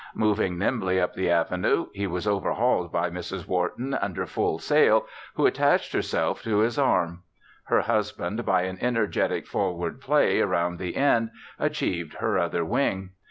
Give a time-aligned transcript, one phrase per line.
[0.15, 3.45] Moving nimbly up the Avenue, he was overhauled by Mrs.
[3.47, 7.21] Wharton under full sail, who attached herself to his arm.
[7.65, 11.29] Her husband by an energetic forward play around the end
[11.59, 13.11] achieved her other wing.